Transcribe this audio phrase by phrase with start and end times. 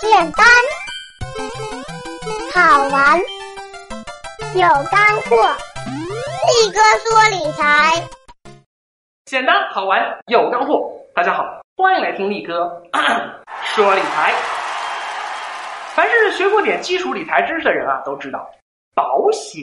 [0.00, 0.46] 简单、
[2.54, 3.18] 好玩、
[4.54, 5.36] 有干货。
[6.46, 7.92] 力哥说理财，
[9.24, 10.90] 简单好玩有干货。
[11.14, 11.44] 大家好，
[11.76, 12.82] 欢迎来听力哥
[13.74, 14.32] 说理财。
[15.94, 18.48] 凡是学过点基础理财知识的人啊，都知道，
[18.94, 19.62] 保险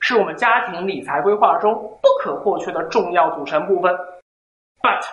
[0.00, 3.94] 是我们家庭理财规划中不可或缺的重要组成部分。
[4.82, 5.04] But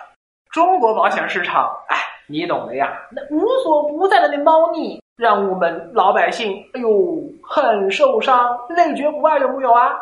[0.50, 1.97] 中国保险市场，哎，
[2.30, 9.96] 你懂的呀，那无所不在的那猫腻，让我们老百姓，哎呦，很受伤，累觉不爱，有木有啊？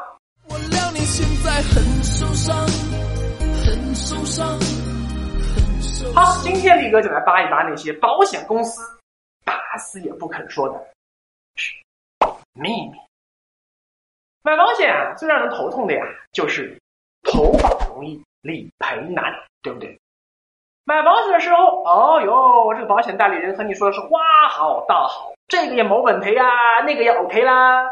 [0.49, 2.57] 我料你现在很受伤，
[3.65, 6.15] 很受伤，很受伤。
[6.15, 8.83] 好，今天李哥就来扒一扒那些保险公司
[9.45, 10.85] 打死也不肯说的
[12.55, 12.99] 秘密。
[14.43, 16.77] 买保险啊，最让人头痛的呀，就是
[17.23, 19.97] 投保容易，理赔难，对不对？
[20.89, 26.45] 买保险的时候，哦哟，这个保险代理人和你说的是花好大好，这个也没问题呀，
[26.87, 27.85] 那个也 OK 啦。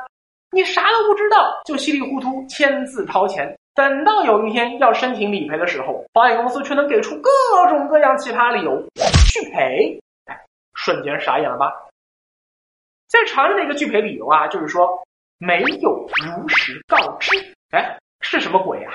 [0.52, 7.30] 你啥都不知道，就稀里糊涂签字掏钱，等到有一天要申请理赔的时候，保险公司却能给出各
[7.68, 8.80] 种各样奇葩理由
[9.26, 10.40] 拒赔，哎，
[10.74, 11.72] 瞬间傻眼了吧？
[13.08, 15.02] 最常见的一个拒赔理由啊，就是说
[15.38, 17.36] 没有如实告知，
[17.72, 18.90] 哎，是什么鬼呀、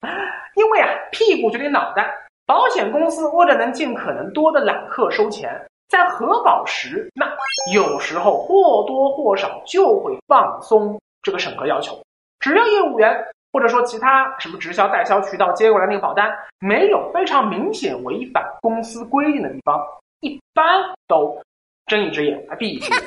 [0.56, 2.14] 因为啊，屁股决定脑袋，
[2.50, 5.48] 保险公司为了能尽可能多的揽客收钱，
[5.88, 7.24] 在核保时，那
[7.72, 11.96] 有时候或多或少就会放松这个审核要求。
[12.40, 16.28] 只要业务员或者说其他什么直销代销渠道接过来那个保单，
[16.58, 19.80] 没有非常明显违反公司规定的地方，
[20.18, 20.66] 一般
[21.06, 21.40] 都
[21.86, 23.02] 睁一只眼闭一只眼，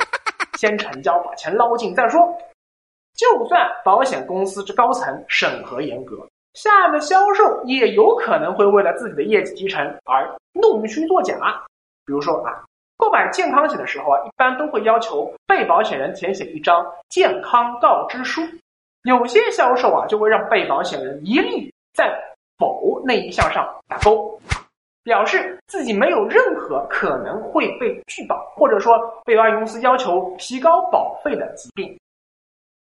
[0.58, 2.34] 先成交把钱捞进再说。
[3.18, 11.36] 就算保险公司这高层审核严格，下面的销售也有可能会为了自己的业绩提成而弄虚作假。
[12.06, 12.64] 比如说啊，
[12.98, 18.42] 购买健康险的时候啊，一般都会要求被保险人填写一张健康告知书。
[19.04, 22.14] 有些销售啊，就会让被保险人一律在
[22.58, 24.40] 否那一项上打勾，
[25.04, 28.94] 表示自己没有任何可能会被拒保，或者说
[29.26, 31.98] 被保险公司要求提高保费的疾病。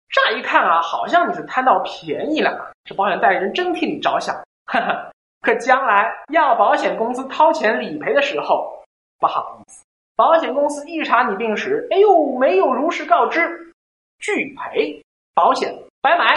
[0.09, 5.11] 乍一看啊，好像你是贪到便宜了，这保险代理人真替你着想，呵呵。
[5.41, 8.83] 可将来要保险公司掏钱理赔的时候，
[9.19, 9.85] 不好意思，
[10.17, 13.73] 保险公司一查你病史，哎呦，没有如实告知，
[14.19, 15.01] 拒赔，
[15.33, 16.35] 保险白买。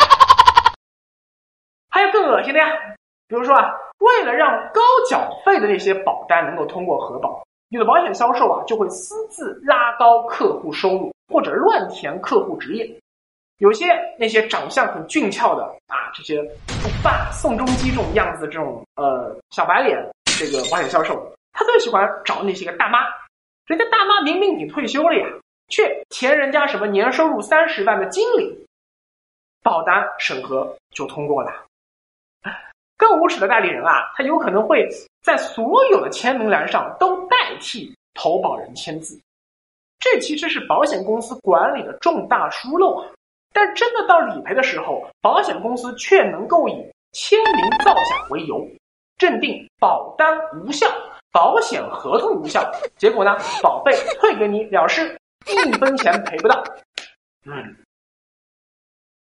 [1.91, 2.67] 还有更恶心的呀，
[3.27, 12.89] 比如说啊，为了让高缴费的那些保单能够通过核保，有的保险销售啊就会私自拉高客户收入，或者乱填客户职业。
[13.59, 13.87] 有些
[14.19, 19.99] 那些长相很俊俏的啊，这些欧巴、宋仲基这种样子的这种呃小白脸，
[20.37, 22.99] 这个保险销售，他最喜欢找那些个大妈。
[23.67, 25.27] 人家大妈明明已经退休了呀，
[25.69, 28.67] 却填人家什么年收入三十万的经理，
[29.63, 31.53] 保单审核就通过了。
[32.97, 34.89] 更无耻的代理人啊，他有可能会
[35.23, 39.21] 在所有的签名栏上都代替投保人签字，
[40.01, 43.09] 这其实是保险公司管理的重大疏漏啊。
[43.53, 46.75] 但真的到理赔的时候，保险公司却能够以
[47.13, 48.67] 签名造假为由，
[49.19, 50.87] 认定保单无效，
[51.31, 56.63] 保险合同无效，结果呢，保费退给你了事，一分钱赔不到。
[57.45, 57.77] 嗯，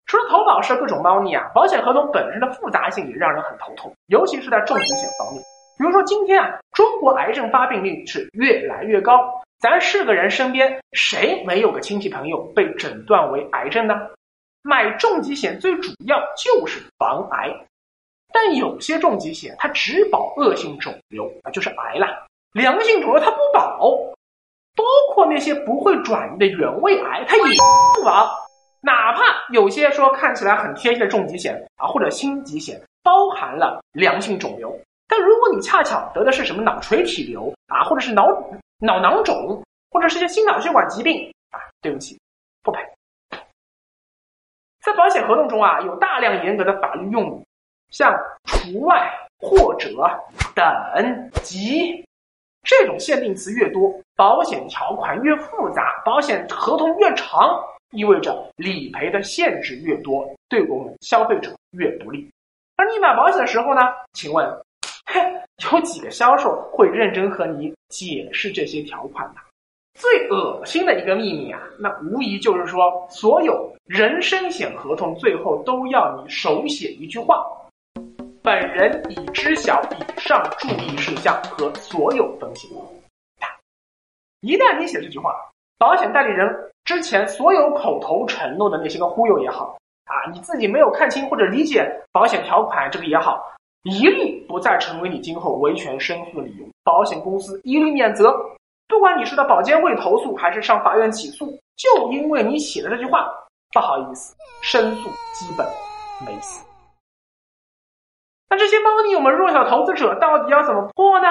[0.06, 5.44] 除了投保是各种猫腻啊，保险合同本身的复杂性也让人很头痛，尤其是在重疾险方面。
[5.81, 9.42] 比如说今天啊，中国癌症发病率是越来越高。
[9.59, 13.96] 咱是个人身边谁没有个亲戚朋友被诊断为癌症呢？
[14.62, 17.50] 买重疾险最主要就是防癌，
[18.31, 23.80] 但有些重疾险它只保恶性肿瘤啊，就是癌啦，良性肿瘤它不保，
[24.75, 24.84] 包
[25.16, 27.44] 括那些不会转移的原位癌它也
[27.96, 28.30] 不保。
[28.81, 34.80] 哪怕有些说看起来很贴心的重疾险啊，或者轻疾险包含了良性肿瘤，
[35.11, 38.23] 但如果你恰巧得的是什么脑垂体瘤啊，或者是脑
[38.79, 42.17] 脑囊肿，或者是一些心脑血管疾病啊，对不起，
[42.63, 42.79] 不赔。
[44.81, 47.46] 在保险合同中啊，有大量严格的法律用语，
[47.90, 48.09] 像
[48.46, 49.90] 除外、或者、
[50.55, 50.66] 等、
[51.43, 52.05] 及
[52.64, 57.61] 这种限定词越多，保险条款越复杂，保险合同越长，
[57.91, 62.31] 意味着理赔的限制越多，对我们消费者越不利。
[62.78, 63.81] 而你买保险的时候呢，
[64.14, 64.49] 请问，
[65.61, 69.41] 有几个销售会认真和你解释这些条款的？
[69.93, 77.46] 最恶心的一个秘密啊，那无疑就是说，所有人身险合同最后都要你手写一句话
[78.41, 82.69] ：“本人已知晓以上注意事项和所有风险。”
[84.40, 85.35] 一旦你写这句话，
[85.78, 93.46] 保险代理人之前所有口头承诺的那些个忽悠也好啊，你自己没有看清或者理解保险条款这个也好，
[93.83, 98.31] 一律不再成为你今后维权申诉的理由，保险公司一律免责。
[98.87, 103.28] 不管你是到保监会投诉，还是上法院起诉，就因为你写的这句话，
[103.73, 105.66] 不好意思，申诉基本
[106.25, 106.63] 没戏。
[108.49, 111.28] 那这些猫腻，我们弱小投资者到底要怎么破呢？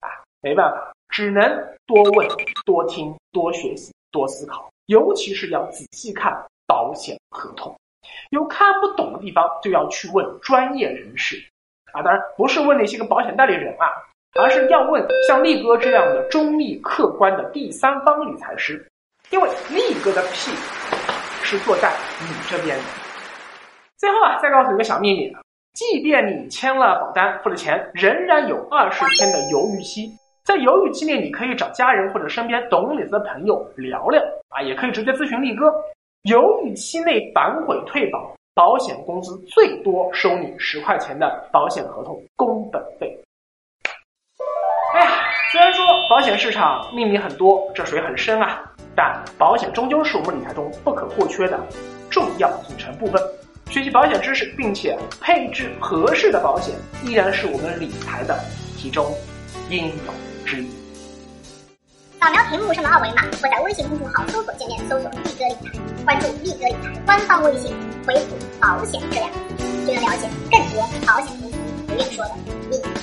[0.00, 0.08] 啊，
[0.40, 1.42] 没办法，只能
[1.86, 2.28] 多问、
[2.64, 7.74] 多听、多学习、多思考，尤其是要仔细看保险合同，
[8.30, 11.42] 有看不懂的地方就要去问专业人士。
[11.92, 13.86] 啊，当然不是问那些个保险代理人啊。
[14.34, 18.82] 而是要问像力哥这样的中立客观的第三方理财师，
[19.28, 20.50] 因为力哥的屁
[21.42, 22.84] 是坐在你这边的。
[23.98, 25.36] 最后啊，再告诉你个小秘密，
[25.74, 30.10] 即便你签了保单付了钱，仍然有二十天的犹豫期。
[30.44, 35.70] 在犹豫期内，你可以找家人或者身边懂理财的朋友聊聊啊，也可以直接咨询力哥。
[36.22, 43.18] 犹豫期内反悔退保，保险公司最多收你十块钱的保险合同工本费。
[44.94, 45.10] 哎呀，
[45.50, 48.62] 虽然说保险市场秘密很多，这水很深啊，
[48.94, 51.58] 但保险终究是我们理财中不可或缺的
[52.10, 53.22] 重要组成部分。
[53.70, 56.74] 学习保险知识，并且配置合适的保险，
[57.06, 58.38] 依然是我们理财的
[58.76, 59.10] 其中
[59.70, 60.12] 应有
[60.44, 60.68] 之义。
[62.20, 67.72] 扫描屏幕上的二维码，或在微信公众号搜索界面搜索“立哥理财”，关注“立哥理财”官方微信，
[68.06, 71.56] 回复“保险”这两个字，就能了解更多保险公司
[71.86, 72.34] 不愿说的
[72.70, 73.01] 秘密。